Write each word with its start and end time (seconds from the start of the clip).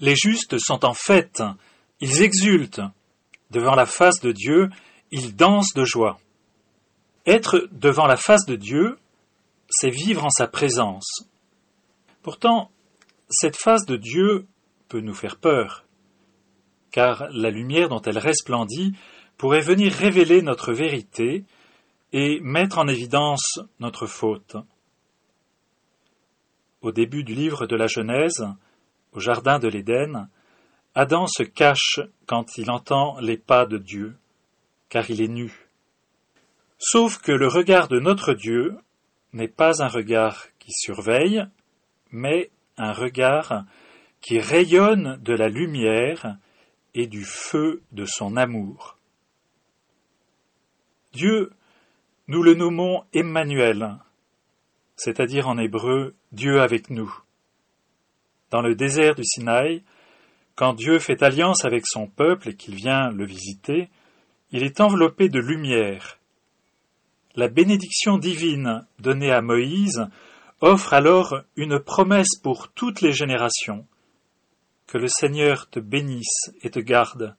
Les 0.00 0.16
justes 0.16 0.58
sont 0.58 0.84
en 0.84 0.94
fête, 0.94 1.42
ils 2.00 2.22
exultent. 2.22 2.82
Devant 3.50 3.74
la 3.74 3.86
face 3.86 4.20
de 4.20 4.32
Dieu, 4.32 4.70
ils 5.10 5.36
dansent 5.36 5.74
de 5.74 5.84
joie. 5.84 6.18
Être 7.26 7.68
devant 7.72 8.06
la 8.06 8.16
face 8.16 8.46
de 8.46 8.56
Dieu, 8.56 8.98
c'est 9.68 9.90
vivre 9.90 10.24
en 10.24 10.30
sa 10.30 10.46
présence. 10.46 11.28
Pourtant, 12.22 12.70
cette 13.28 13.56
face 13.56 13.86
de 13.86 13.96
Dieu 13.96 14.46
peut 14.88 15.00
nous 15.00 15.14
faire 15.14 15.36
peur, 15.36 15.84
car 16.90 17.28
la 17.30 17.50
lumière 17.50 17.88
dont 17.88 18.02
elle 18.02 18.18
resplendit 18.18 18.92
pourrait 19.36 19.60
venir 19.60 19.92
révéler 19.92 20.42
notre 20.42 20.72
vérité 20.72 21.44
et 22.12 22.40
mettre 22.40 22.78
en 22.78 22.86
évidence 22.86 23.58
notre 23.80 24.06
faute. 24.06 24.56
Au 26.80 26.92
début 26.92 27.24
du 27.24 27.34
livre 27.34 27.66
de 27.66 27.76
la 27.76 27.86
Genèse, 27.86 28.46
au 29.14 29.20
jardin 29.20 29.58
de 29.58 29.68
l'Éden, 29.68 30.28
Adam 30.94 31.26
se 31.26 31.42
cache 31.42 32.00
quand 32.26 32.58
il 32.58 32.70
entend 32.70 33.18
les 33.20 33.36
pas 33.36 33.66
de 33.66 33.78
Dieu, 33.78 34.16
car 34.88 35.10
il 35.10 35.22
est 35.22 35.28
nu. 35.28 35.52
Sauf 36.78 37.18
que 37.18 37.32
le 37.32 37.48
regard 37.48 37.88
de 37.88 37.98
notre 37.98 38.34
Dieu 38.34 38.76
n'est 39.32 39.48
pas 39.48 39.82
un 39.82 39.88
regard 39.88 40.46
qui 40.58 40.72
surveille, 40.72 41.46
mais 42.10 42.50
un 42.76 42.92
regard 42.92 43.64
qui 44.20 44.38
rayonne 44.38 45.18
de 45.22 45.32
la 45.32 45.48
lumière 45.48 46.36
et 46.94 47.06
du 47.06 47.24
feu 47.24 47.82
de 47.92 48.04
son 48.04 48.36
amour. 48.36 48.96
Dieu, 51.12 51.52
nous 52.28 52.42
le 52.42 52.54
nommons 52.54 53.04
Emmanuel, 53.12 53.98
c'est-à-dire 54.96 55.48
en 55.48 55.58
hébreu 55.58 56.14
Dieu 56.32 56.60
avec 56.60 56.90
nous. 56.90 57.23
Dans 58.54 58.62
le 58.62 58.76
désert 58.76 59.16
du 59.16 59.24
Sinaï, 59.24 59.82
quand 60.54 60.74
Dieu 60.74 61.00
fait 61.00 61.24
alliance 61.24 61.64
avec 61.64 61.88
son 61.88 62.06
peuple 62.06 62.50
et 62.50 62.54
qu'il 62.54 62.76
vient 62.76 63.10
le 63.10 63.26
visiter, 63.26 63.88
il 64.52 64.62
est 64.62 64.80
enveloppé 64.80 65.28
de 65.28 65.40
lumière. 65.40 66.20
La 67.34 67.48
bénédiction 67.48 68.16
divine 68.16 68.86
donnée 69.00 69.32
à 69.32 69.42
Moïse 69.42 70.06
offre 70.60 70.92
alors 70.92 71.34
une 71.56 71.80
promesse 71.80 72.38
pour 72.44 72.68
toutes 72.68 73.00
les 73.00 73.12
générations. 73.12 73.88
Que 74.86 74.98
le 74.98 75.08
Seigneur 75.08 75.68
te 75.68 75.80
bénisse 75.80 76.52
et 76.62 76.70
te 76.70 76.78
garde, 76.78 77.34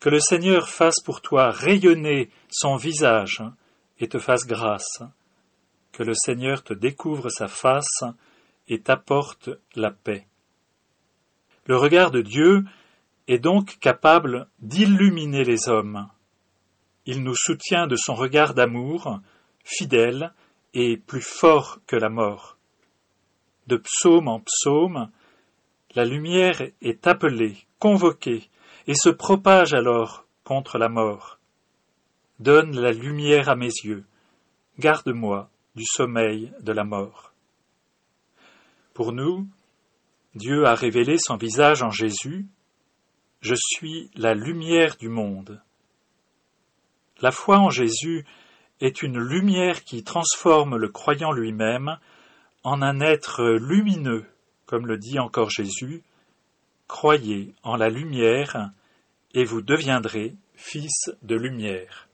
que 0.00 0.08
le 0.08 0.18
Seigneur 0.18 0.68
fasse 0.68 1.00
pour 1.04 1.20
toi 1.20 1.52
rayonner 1.52 2.30
son 2.50 2.74
visage 2.74 3.44
et 4.00 4.08
te 4.08 4.18
fasse 4.18 4.44
grâce, 4.44 5.04
que 5.92 6.02
le 6.02 6.14
Seigneur 6.14 6.64
te 6.64 6.74
découvre 6.74 7.28
sa 7.28 7.46
face 7.46 8.02
et 8.66 8.80
t'apporte 8.80 9.48
la 9.76 9.92
paix. 9.92 10.26
Le 11.66 11.76
regard 11.76 12.10
de 12.10 12.22
Dieu 12.22 12.64
est 13.28 13.38
donc 13.38 13.78
capable 13.78 14.48
d'illuminer 14.60 15.44
les 15.44 15.68
hommes. 15.68 16.08
Il 17.06 17.22
nous 17.22 17.36
soutient 17.36 17.86
de 17.86 17.96
son 17.96 18.14
regard 18.14 18.54
d'amour, 18.54 19.20
fidèle 19.64 20.32
et 20.74 20.96
plus 20.96 21.22
fort 21.22 21.78
que 21.86 21.96
la 21.96 22.08
mort. 22.08 22.56
De 23.68 23.76
psaume 23.76 24.28
en 24.28 24.40
psaume, 24.40 25.10
la 25.94 26.04
lumière 26.04 26.62
est 26.80 27.06
appelée, 27.06 27.56
convoquée, 27.78 28.48
et 28.86 28.94
se 28.94 29.10
propage 29.10 29.74
alors 29.74 30.26
contre 30.42 30.78
la 30.78 30.88
mort. 30.88 31.38
Donne 32.40 32.78
la 32.80 32.90
lumière 32.90 33.48
à 33.48 33.54
mes 33.54 33.70
yeux, 33.84 34.04
garde-moi 34.78 35.48
du 35.76 35.84
sommeil 35.84 36.52
de 36.60 36.72
la 36.72 36.82
mort. 36.82 37.32
Pour 38.94 39.12
nous, 39.12 39.46
Dieu 40.34 40.64
a 40.64 40.74
révélé 40.74 41.16
son 41.18 41.36
visage 41.36 41.82
en 41.82 41.90
Jésus. 41.90 42.46
Je 43.40 43.54
suis 43.54 44.10
la 44.14 44.34
lumière 44.34 44.96
du 44.96 45.08
monde. 45.08 45.60
La 47.20 47.30
foi 47.30 47.58
en 47.58 47.68
Jésus 47.68 48.24
est 48.80 49.02
une 49.02 49.18
lumière 49.18 49.84
qui 49.84 50.04
transforme 50.04 50.76
le 50.76 50.88
croyant 50.88 51.32
lui-même 51.32 51.98
en 52.64 52.80
un 52.80 53.00
être 53.00 53.44
lumineux, 53.44 54.24
comme 54.66 54.86
le 54.86 54.96
dit 54.96 55.18
encore 55.18 55.50
Jésus. 55.50 56.02
Croyez 56.88 57.54
en 57.62 57.76
la 57.76 57.90
lumière 57.90 58.70
et 59.34 59.44
vous 59.44 59.60
deviendrez 59.60 60.34
fils 60.54 61.10
de 61.22 61.36
lumière. 61.36 62.08